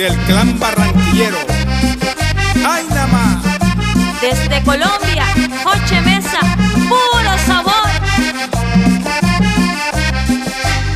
del 0.00 0.16
clan 0.20 0.58
barranquillero. 0.58 1.36
¡Ay, 2.66 2.86
nada 2.88 3.06
más! 3.08 3.44
Desde 4.22 4.62
Colombia, 4.62 5.26
Joche 5.62 6.00
Mesa, 6.00 6.40
puro 6.88 7.32
sabor. 7.46 7.90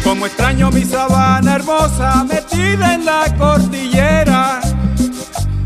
Como 0.03 0.25
extraño 0.25 0.71
mi 0.71 0.85
sabana 0.85 1.57
hermosa 1.57 2.25
metida 2.25 2.95
en 2.95 3.05
la 3.05 3.25
cordillera, 3.37 4.61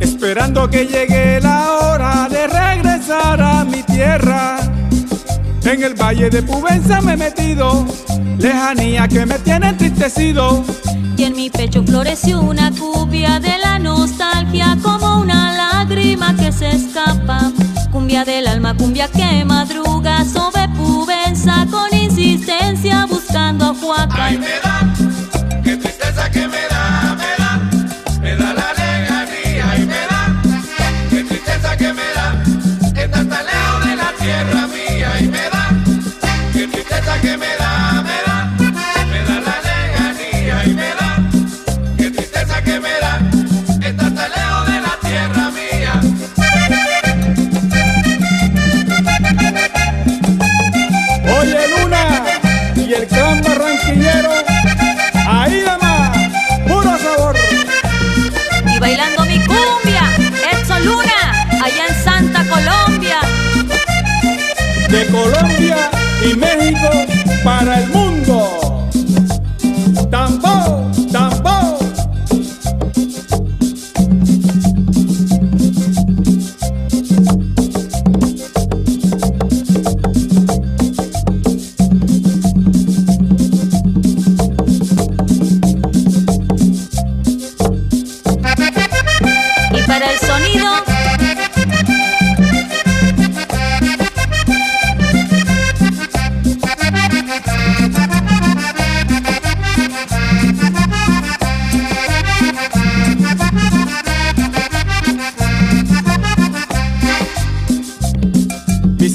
esperando 0.00 0.68
que 0.68 0.86
llegue 0.86 1.40
la 1.40 1.72
hora 1.74 2.28
de 2.28 2.44
regresar 2.48 3.40
a 3.40 3.64
mi 3.64 3.84
tierra. 3.84 4.58
En 5.62 5.82
el 5.84 5.94
valle 5.94 6.28
de 6.28 6.42
Pubenza 6.42 7.00
me 7.02 7.12
he 7.12 7.16
metido, 7.16 7.86
lejanía 8.36 9.06
que 9.06 9.24
me 9.26 9.38
tiene 9.38 9.68
entristecido. 9.68 10.64
Y 11.18 11.24
en 11.24 11.34
mi 11.34 11.50
pecho 11.50 11.82
floreció 11.82 12.40
una 12.40 12.70
cumbia 12.70 13.40
de 13.40 13.58
la 13.58 13.80
nostalgia 13.80 14.78
como 14.80 15.20
una 15.20 15.52
lágrima 15.52 16.36
que 16.36 16.52
se 16.52 16.68
escapa. 16.70 17.50
Cumbia 17.90 18.24
del 18.24 18.46
alma, 18.46 18.76
cumbia 18.76 19.08
que 19.08 19.44
madruga 19.44 20.24
sobre 20.24 20.68
Pubenza 20.68 21.66
con 21.72 21.92
de 64.88 65.06
Colombia 65.06 65.90
y 66.24 66.34
México 66.34 66.90
para 67.44 67.80
el 67.80 67.88
mundo. 67.88 68.07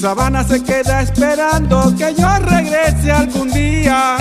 Sabana 0.04 0.44
se 0.44 0.62
queda 0.62 1.02
esperando 1.02 1.96
que 1.98 2.14
yo 2.14 2.28
regrese 2.40 3.10
algún 3.10 3.50
día. 3.50 4.18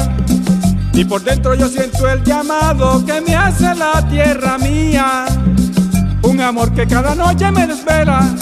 Y 0.93 1.05
por 1.05 1.25
dentro 1.25 1.55
yo 1.55 1.67
siento 1.67 2.09
el 2.09 2.23
llamado 2.23 3.05
que 3.05 3.21
me 3.21 3.35
hace 3.35 3.75
la 3.75 4.09
tierra 4.09 4.59
mía. 4.59 5.25
Un 6.23 6.41
amor 6.41 6.73
que 6.73 6.87
cada 6.87 7.17
noche 7.17 7.51
me 7.51 7.67
desvela, 7.67 8.33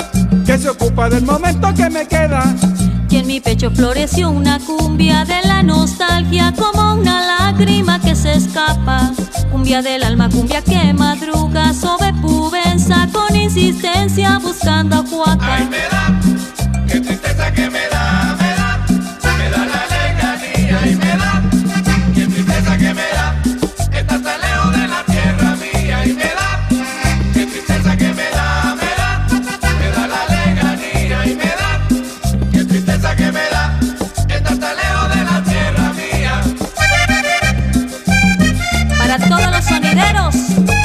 que 0.45 0.59
se 0.59 0.69
ocupa 0.69 1.09
del 1.09 1.25
momento 1.25 1.73
que 1.73 1.89
me 1.89 2.07
queda. 2.07 2.45
y 3.09 3.17
en 3.17 3.27
mi 3.27 3.41
pecho 3.41 3.71
floreció 3.71 4.31
una 4.31 4.59
cumbia 4.59 5.25
de 5.25 5.41
la 5.43 5.63
nostalgia 5.63 6.53
como 6.53 6.93
una 6.93 7.25
lágrima 7.25 7.99
que 8.03 8.15
se 8.15 8.35
escapa. 8.35 9.13
Cumbia 9.51 9.81
del 9.81 10.03
alma, 10.03 10.29
cumbia 10.29 10.61
que 10.61 10.93
madruga 10.93 11.73
sobre 11.73 12.13
Pubenza 12.21 13.09
con 13.11 13.35
insistencia 13.35 14.39
buscando 14.39 14.97
a 14.97 15.05
Juaca. 15.07 15.55
Ay, 15.55 15.69
me 15.71 15.79
da, 15.79 15.90
tristeza 32.81 33.17
que 33.17 33.33
me 33.33 33.49
da 33.51 33.79
estar 34.29 34.59
tan 34.59 34.77
lejos 34.77 35.15
de 35.15 35.25
la 35.25 35.43
tierra 35.43 35.93
mía. 35.93 36.41
Para 38.99 39.19
todos 39.19 39.51
los 39.51 39.65
sonideros. 39.65 40.80